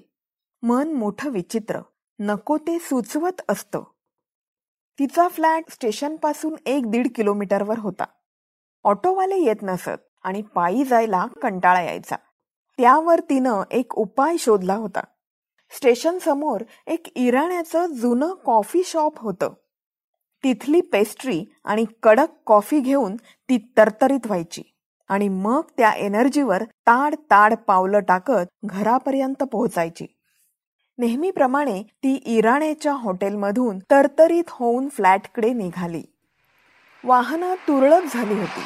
मन 0.62 0.92
मोठं 0.92 1.30
विचित्र. 1.30 1.80
नको 2.18 2.56
ते 2.56 2.78
सुचवत 2.78 3.40
असतं. 3.48 3.82
तिचा 4.98 5.28
फ्लॅट 5.28 5.64
स्टेशनपासून 5.70 6.54
एक 6.66 6.90
दीड 6.90 7.08
किलोमीटरवर 7.14 7.78
होता. 7.78 8.04
ऑटोवाले 8.84 9.36
येत 9.36 9.56
नसत 9.62 10.18
आणि 10.22 10.42
पायी 10.42 10.84
जायला 10.84 11.26
कंटाळा 11.42 11.82
यायचा. 11.82 12.16
त्यावर 12.78 13.20
तिनं 13.20 13.62
एक 13.70 13.94
उपाय 13.94 14.36
शोधला 14.36 14.74
होता. 14.74 15.00
स्टेशन 15.72 16.18
समोर 16.18 16.60
एक 16.86 17.06
इराण्याचं 17.14 17.86
जुनं 17.86 18.34
कॉफी 18.44 18.82
शॉप 18.84 19.18
होतं. 19.18 19.52
तिथली 20.44 20.80
पेस्ट्री 20.80 21.44
आणि 21.64 21.84
कडक 22.02 22.26
कॉफी 22.46 22.80
घेऊन 22.80 23.16
ती 23.16 23.72
तरतरीत 23.76 24.26
व्हायची 24.26 24.62
आणि 25.08 25.28
मग 25.28 25.60
त्या 25.76 25.90
एनर्जीवर 25.90 26.62
ताड 26.62 27.14
ताड 27.14 27.54
पावलं 27.66 28.00
टाकत 28.00 28.46
घरापर्यंत 28.64 29.42
पोहोचायची. 29.42 30.06
नेहमीप्रमाणे 30.98 31.82
ती 31.82 32.14
इराणेच्या 32.14 32.92
हॉटेलमधून 32.92 33.78
तरतरीत 33.78 34.44
होऊन 34.48 34.88
फ्लॅटकडे 34.88 35.52
निघाली. 35.52 36.02
वाहनं 37.04 37.54
तुरळक 37.54 38.02
झाली 38.14 38.34
होती. 38.34 38.62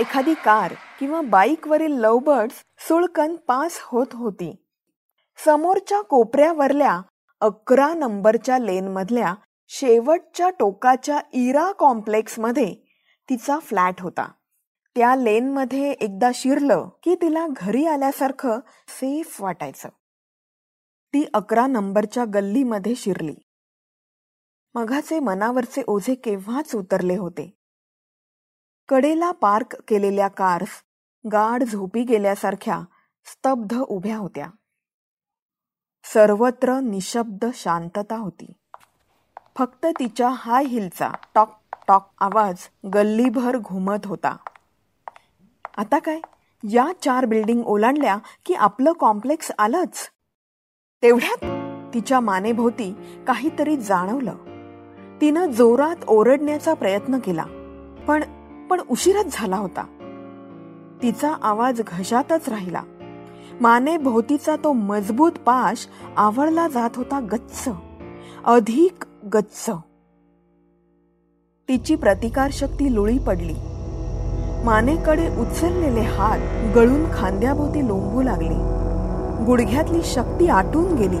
एखादी 0.00 0.34
कार 0.34 0.74
किंवा 1.00 1.20
बाईकवरील 1.20 1.92
लवबर्ड्स 1.92 2.54
सुळकन 2.78 3.36
पास 3.36 3.78
होत 3.82 4.06
होती. 4.12 4.56
समोरच्या 5.44 6.00
कोपऱ्यावरल्या 6.00 7.02
अकरा 7.40 7.94
नंबरच्या 7.94 8.58
लेनमधल्या 8.58 9.34
शेवटच्या 9.68 10.50
टोकाच्या 10.50 11.20
इरा 11.32 11.72
कॉम्प्लेक्समध्ये 11.72 12.74
तिचा 13.30 13.58
फ्लॅट 13.58 14.00
होता. 14.00 14.32
त्या 14.96 15.16
लेनमध्ये 15.16 15.90
एकदा 15.90 16.30
शिरलं 16.34 16.88
की 17.02 17.14
तिला 17.14 17.46
घरी 17.56 17.86
आल्यासारखं 17.86 18.60
सेफ 18.88 19.42
वाटायचं. 19.42 19.88
ती 21.14 21.24
अकरा 21.34 21.66
नंबरच्या 21.66 22.24
गल्लीमध्ये 22.34 22.94
शिरली. 22.94 23.34
मघाचे 24.74 25.18
मनावरचे 25.18 25.82
ओझे 25.86 26.14
केव्हाच 26.14 26.74
उतरले 26.74 27.16
होते? 27.16 27.54
कडेला 28.88 29.30
पार्क 29.30 29.76
केलेल्या 29.88 30.28
कार्स 30.28 30.82
गाढ 31.32 31.62
झोपी 31.62 32.02
गेल्यासारख्या 32.02 32.80
स्तब्ध 33.24 33.80
उभ्या 33.80 34.16
होत्या. 34.16 34.46
सर्वत्र 36.04 36.80
निशब्द 36.80 37.44
शांतता 37.54 38.16
होती. 38.16 38.52
फक्त 39.58 39.86
तिच्या 39.86 40.28
हाय 40.28 40.64
हिलचा 40.64 41.10
टॉक 41.34 41.60
टॉक 41.88 42.10
आवाज 42.20 42.56
गल्लीभर 42.94 43.56
घुमत 43.56 44.06
होता. 44.06 44.36
आता 45.76 45.98
काय? 45.98 46.20
या 46.70 46.92
चार 47.02 47.24
बिल्डिंग 47.24 47.62
ओलांडल्या 47.66 48.16
की 48.46 48.54
आपलं 48.54 48.92
कॉम्प्लेक्स 48.92 49.50
आलंच. 49.58 50.10
तेवढ्यात 51.02 51.44
तिच्या 51.94 52.20
मानेभोवती 52.20 53.20
काहीतरी 53.26 53.76
जाणवलं. 53.76 54.34
तिनं 55.20 55.50
जोरात 55.50 55.96
ओरडण्याचा 56.08 56.74
प्रयत्न 56.74 57.18
केला 57.18 57.44
पण 58.08 58.24
पण 58.66 58.80
उशीरच 58.80 59.26
झाला 59.32 59.56
होता. 59.56 59.82
तिचा 61.02 61.34
आवाज 61.42 61.82
घशातच 61.86 62.48
राहिला. 62.48 62.82
माने 63.60 63.96
भोवतीचा 63.96 64.56
तो 64.56 64.72
मजबूत 64.72 65.32
पाश 65.32 65.86
आवळला 66.16 66.68
जात 66.68 66.90
होता 66.96 67.20
गच्च. 67.32 67.68
अधिक 68.44 69.04
गच्च. 69.34 69.70
तिची 71.68 71.94
प्रतिकार 71.94 72.50
शक्ती 72.52 72.94
लुळी 72.94 73.18
पडली. 73.18 73.54
मानेकडे 74.64 75.28
उचललेले 75.40 76.00
हात 76.00 76.38
गळून 76.74 77.04
खांद्याभोवती 77.14 77.88
लोंबू 77.88 78.22
लागले. 78.22 78.54
गुडघ्यातली 79.44 80.00
शक्ती 80.04 80.46
आटून 80.46 80.94
गेली. 80.94 81.16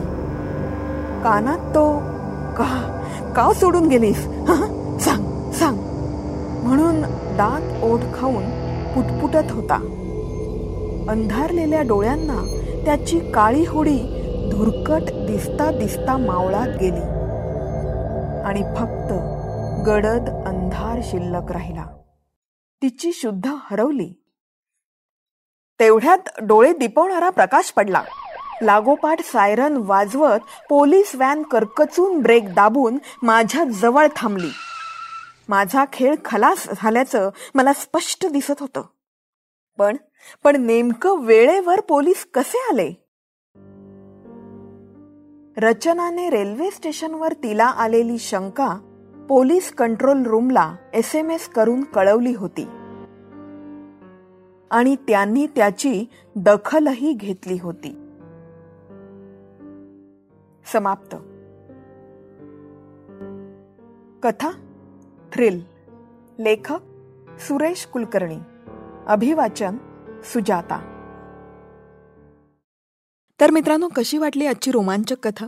कानात 1.24 1.58
तो 1.58 1.98
का 2.52 2.94
का 3.36 3.52
सोडून 3.52 3.88
गेलीस? 3.88 4.24
सांग 5.04 5.52
सांग. 5.52 5.76
म्हणून 6.66 7.02
दात 7.36 7.84
ओठ 7.84 8.00
खाऊन 8.20 8.44
पुटपुटत 8.94 9.52
होता. 9.52 9.97
अंधारलेल्या 11.08 11.82
डोळ्यांना 11.82 12.42
त्याची 12.84 13.32
काळी 13.32 13.66
होडी 13.66 13.98
धुरकट 14.50 15.02
दिसता 15.02 15.70
दिसता 15.70 16.16
मावळात 16.16 16.68
गेली. 16.68 17.18
आणि 18.44 18.62
फक्त 18.62 19.12
गडद 19.88 20.44
अंधार 20.46 21.00
शिल्लक 21.04 21.52
राहिला. 21.52 21.86
तिची 22.82 23.12
शुद्ध 23.12 23.54
हरवली. 23.70 24.12
तेवढ्यात 25.80 26.18
डोळे 26.42 26.72
दिपवणारा 26.72 27.30
प्रकाश 27.30 27.72
पडला. 27.72 28.02
लागोपाठ 28.62 29.20
सायरन 29.20 29.76
वाजवत 29.76 30.38
पोलीस 30.68 31.14
व्हॅन 31.14 31.42
करकचून 31.42 32.22
ब्रेक 32.22 32.54
दाबून 32.54 32.98
माझ्या 33.22 33.64
जवळ 33.64 34.06
थांबली. 34.16 34.50
माझा 35.48 35.84
खेळ 35.92 36.14
खलास 36.24 36.68
झाल्याचं 36.76 37.30
मला 37.54 37.72
स्पष्ट 37.72 38.26
दिसत 38.26 38.60
होतं. 38.60 38.82
पण 39.78 39.96
पण 40.44 40.56
नेमकं 40.56 41.20
वेळेवर 41.20 41.80
पोलीस 41.80 42.28
कसे 42.34 42.66
आले? 42.70 42.92
रचनाने 45.56 46.30
रेल्वे 46.30 46.70
स्टेशनवर 46.70 47.32
तिला 47.32 47.64
आलेली 47.64 48.18
शंका 48.18 48.78
पोलीस 49.28 49.74
कंट्रोल 49.74 50.22
रूमला 50.22 50.74
एस 50.94 51.14
एम 51.14 51.30
एस 51.30 51.48
करून 51.48 51.84
कळवली 51.84 52.34
होती. 52.34 52.64
आणि 54.70 54.96
त्यांनी 54.96 55.46
त्याची 55.46 56.04
दखलही 56.36 57.12
घेतली 57.12 57.58
होती. 57.62 57.92
समाप्त. 60.72 61.14
कथा 64.22 64.50
थ्रिल 65.32 65.62
लेखक 66.38 66.78
सुरेश 67.38 67.86
कुलकर्णी. 67.86 68.38
अभिवाचन 69.08 69.76
सुजाता. 70.24 70.78
तर 73.40 73.50
मित्रांनो 73.50 73.88
कशी 73.96 74.18
वाटली 74.18 74.46
आजची 74.46 74.70
रोमांचक 74.70 75.16
कथा? 75.22 75.46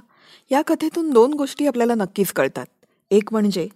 या 0.51 0.63
कथेतून 0.63 1.11
दोन 1.11 1.35
गोष्टी 1.35 1.67
आपल्याला 1.67 1.95
नक्कीच 1.95 2.33
कळतात. 2.33 2.67
एक 3.11 3.29
म्हणजे 3.33 3.69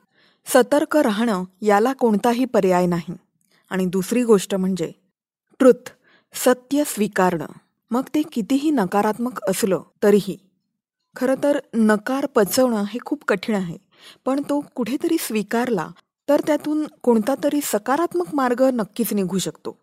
सतर्क 0.46 0.96
राहणं 0.96 1.44
याला 1.62 1.92
कोणताही 1.92 2.44
पर्याय 2.44 2.86
नाही. 2.86 3.14
आणि 3.70 3.86
दुसरी 3.86 4.22
गोष्ट 4.22 4.54
म्हणजे 4.54 4.92
ट्रुथ 5.58 5.90
सत्य 6.34 6.82
स्वीकारणं. 6.86 7.46
मग 7.90 8.02
ते 8.14 8.22
कितीही 8.22 8.70
नकारात्मक 8.70 9.42
असलं 9.48 9.82
तरीही. 10.02 10.38
खरं 11.16 11.34
तर 11.42 11.58
नकार 11.74 12.26
पचवणं 12.26 12.84
हे 12.88 12.98
खूप 13.04 13.24
कठीण 13.28 13.54
आहे. 13.54 13.76
पण 14.24 14.40
तो 14.40 14.64
कुठेतरी 14.74 15.16
स्वीकारला 15.20 15.88
तर 16.28 16.40
त्यातून 16.46 16.86
कोणता 17.02 17.34
तरी 17.44 17.60
सकारात्मक 17.62 18.24
मार्ग 18.32 18.62
नक्कीच 18.62 19.12
निघू 19.12 19.38
शकतो. 19.38 19.78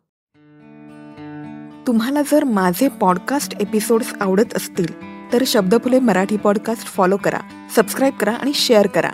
तुम्हाला 1.88 2.21
जर 2.21 2.43
माझे 2.43 2.88
पॉडकास्ट 2.88 3.62
एपिसोड्स 3.62 4.13
आवडत 4.21 4.56
असतील 4.56 5.01
तर 5.34 5.43
शब्दफुले 5.47 5.99
मराठी 5.99 6.38
पॉडकास्ट 6.38 6.86
फॉलो 6.86 7.17
करा 7.17 7.39
सबस्क्राईब 7.75 8.13
करा 8.13 8.32
आणि 8.32 8.54
शेअर 8.54 8.88
करा. 8.88 9.10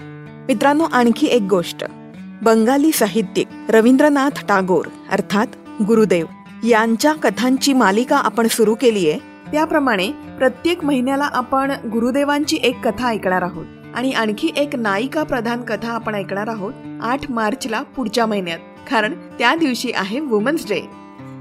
मित्रांनो 0.47 0.83
आणखी 0.83 1.27
एक 1.27 1.41
गोष्ट. 1.41 1.85
बंगाली 2.43 2.91
साहित्यिक 2.91 3.47
रवींद्रनाथ 3.69 4.45
टागोर 4.47 4.85
अर्थात 5.11 5.47
गुरुदेव 5.87 6.25
यांच्या 6.67 7.13
कथांची 7.13 7.73
मालिका 7.73 8.17
आपण 8.17 8.47
सुरू 8.47 8.75
केली 8.75 9.09
आहे 9.09 9.19
त्याप्रमाणे 9.51 10.11
प्रत्येक 10.37 10.83
महिन्याला 10.85 11.25
आपण 11.25 11.71
गुरुदेवांची 11.71 12.57
एक 12.63 12.87
कथा 12.87 13.07
ऐकणार 13.07 13.41
आहोत. 13.41 13.65
आणि 13.97 14.11
आणखी 14.11 14.49
एक 14.57 14.75
नायिका 14.75 15.23
प्रधान 15.23 15.61
कथा 15.61 15.91
आपण 15.91 16.15
ऐकणार 16.15 16.47
आहोत 16.47 16.73
आठ 17.01 17.31
मार्चला 17.31 17.81
पुढच्या 17.81 18.25
महिन्यात 18.25 18.59
कारण 18.89 19.13
त्या 19.39 19.53
दिवशी 19.55 19.91
आहे 19.95 20.19
वुमन्स 20.19 20.67
डे. 20.67 20.81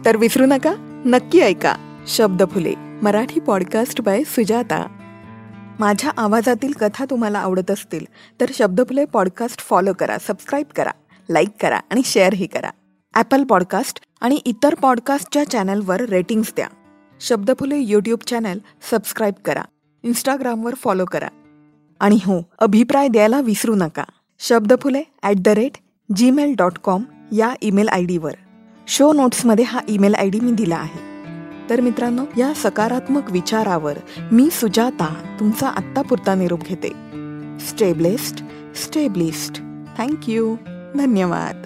तर 0.04 0.16
विसरू 0.16 0.46
नका 0.46 1.02
नक्की 1.06 1.40
ऐका. 1.40 1.74
Shabd 2.06 2.42
Phule 2.50 2.74
Marathi 3.02 3.40
podcast 3.40 4.00
by 4.00 4.22
Sujata. 4.24 4.86
माझ्या 5.80 6.10
आवाजातील 6.16 6.72
कथा 6.72 7.04
तुम्हाला 7.04 7.38
आवडत 7.38 7.70
असतील 7.70 8.04
तर 8.40 8.50
शब्दफुले 8.54 9.04
पॉडकास्ट 9.04 9.60
फॉलो 9.60 9.92
करा 9.92 10.16
सबस्क्राईब 10.18 10.66
करा 10.76 10.90
लाईक 11.30 11.48
करा 11.60 11.80
आणि 11.90 12.00
शेअरही 12.04 12.46
करा. 12.46 12.70
ॲपल 13.14 13.44
पॉडकास्ट 13.44 14.00
आणि 14.20 14.40
इतर 14.44 14.74
पॉडकास्टच्या 14.74 15.48
चॅनलवर 15.50 16.00
रेटिंग्स 16.00 16.52
द्या. 16.56 16.68
शब्दफुले 17.20 17.78
यूट्यूब 17.78 18.18
चॅनल 18.26 18.58
सबस्क्राईब 18.90 19.34
करा. 19.44 19.62
इंस्टाग्रामवर 20.02 20.74
फॉलो 20.74 21.04
करा. 21.04 21.28
आणि 22.00 22.18
हो 22.24 22.40
अभिप्राय 22.58 23.08
द्यायला 23.08 23.40
विसरू 23.40 23.74
नका. 23.74 24.04
Shabdphule 24.40 25.02
at 25.22 25.36
the 25.36 25.48
rate 25.48 25.76
Gmail 26.16 26.54
dot 26.58 26.78
com 26.78 27.02
या 27.32 27.54
ईमेल 27.62 27.88
आय 27.88 28.04
डीवर 28.04 28.34
शो 28.88 29.12
नोट्समध्ये 29.12 29.64
हा 29.64 29.80
ईमेल 29.88 30.14
आय 30.14 30.28
डी 30.28 30.40
मी 30.40 30.52
दिला 30.52 30.76
आहे. 30.76 31.04
तर 31.70 31.80
मित्रांनो 31.80 32.24
या 32.36 32.52
सकारात्मक 32.56 33.30
विचारावर 33.30 33.98
मी 34.32 34.48
सुजाता 34.50 35.12
तुमचा 35.40 35.68
आत्तापुरता 35.68 36.34
निरोप 36.34 36.64
घेते. 36.64 36.92
Stay 37.60 37.92
blessed 37.92 38.40
stay 38.76 39.08
blissed 39.08 39.56
thank you 39.98 40.54
धन्यवाद. 40.96 41.65